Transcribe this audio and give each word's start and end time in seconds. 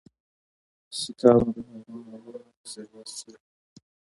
سیکهانو 0.99 1.49
د 1.55 1.57
هغه 1.71 1.93
مالونه 2.07 2.49
او 2.57 2.65
ثروت 2.71 3.07
چور 3.19 3.35
کړ. 3.45 3.49